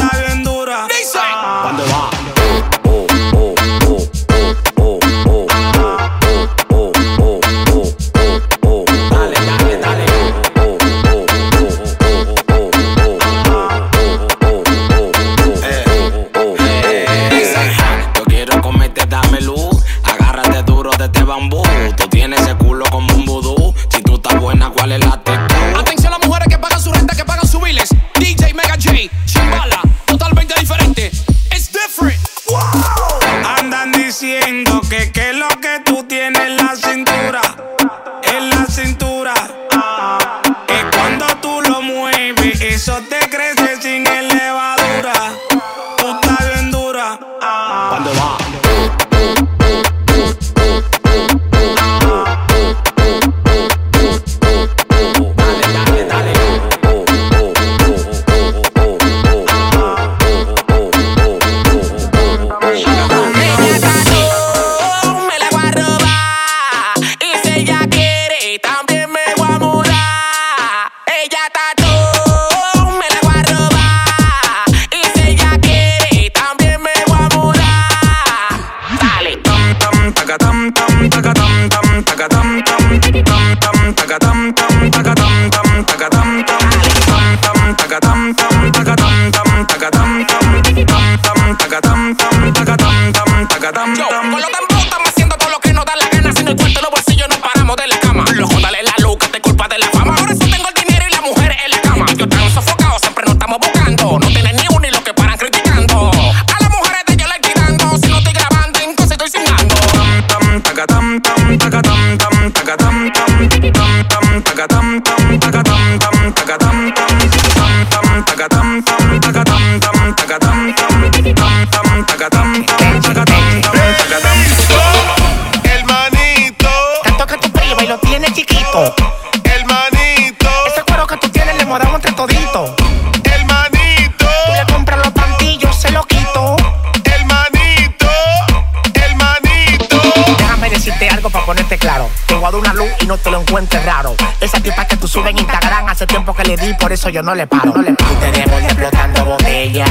Esa 144.42 144.62
tipa 144.62 144.86
que 144.86 144.96
tú 144.96 145.06
subes 145.06 145.32
en 145.32 145.40
Instagram 145.40 145.88
hace 145.90 146.08
tiempo 146.08 146.34
que 146.34 146.44
le 146.46 146.56
di, 146.56 146.74
por 146.76 146.94
eso 146.94 147.10
yo 147.10 147.22
no 147.22 147.36
le 147.36 147.46
paro. 147.46 147.74
No 147.76 147.82
le 147.82 147.94
paro. 147.94 148.58
Explotando 148.64 149.26
botella, 149.26 149.86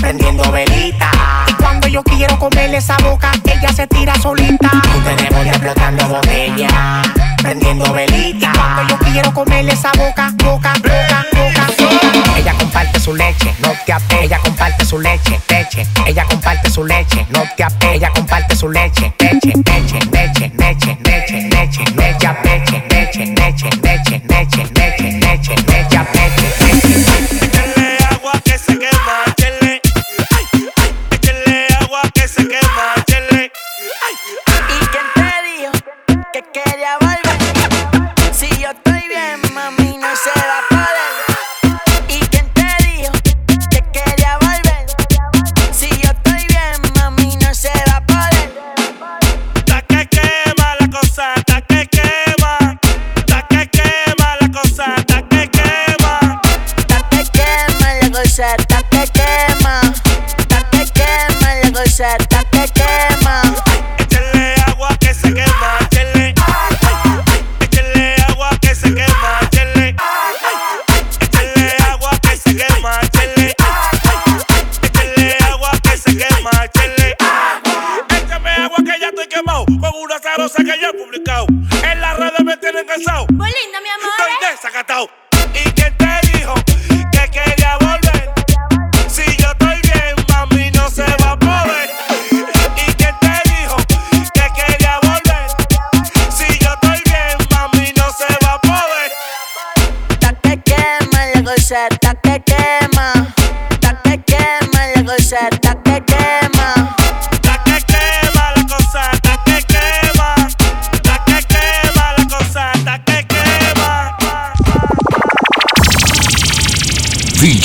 prendiendo 0.00 0.52
velita. 0.52 1.10
Y 1.48 1.52
cuando 1.54 1.88
yo 1.88 2.02
quiero 2.02 2.38
comerle 2.38 2.76
esa 2.76 2.96
boca, 2.98 3.32
ella 3.44 3.72
se 3.72 3.86
tira 3.86 4.14
solita. 4.16 4.70
Tenemos 5.02 5.46
explotando 5.46 6.08
botella, 6.08 7.02
prendiendo 7.42 7.90
velita. 7.94 8.52
Y 8.52 8.58
cuando 8.58 8.82
yo 8.88 8.98
quiero 8.98 9.32
comerle 9.32 9.72
esa 9.72 9.92
boca, 9.92 10.30
boca, 10.36 10.74
boca, 10.82 11.24
boca, 11.32 11.66
boca. 11.78 12.38
Ella 12.38 12.52
comparte 12.58 13.00
su 13.00 13.14
leche, 13.14 13.54
no 13.60 13.72
te 13.86 13.94
apega. 13.94 14.22
Ella 14.22 14.38
comparte 14.40 14.84
su 14.84 14.98
leche, 14.98 15.40
leche. 15.48 15.86
Ella 16.04 16.24
comparte 16.26 16.70
su 16.70 16.84
leche, 16.84 17.26
no 17.30 17.42
te 17.56 17.64
apega. 17.64 17.94
Ella 17.94 18.10
comparte 18.10 18.54
su 18.54 18.68
leche, 18.68 19.14
leche, 19.18 19.52
leche, 19.64 19.98
leche, 20.12 20.52
leche, 20.58 20.98
leche, 21.02 21.48
leche. 21.48 21.99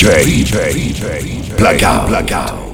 DJ, 0.05 0.71
DJ, 0.71 1.57
Blackout, 1.57 2.07
Blackout. 2.07 2.64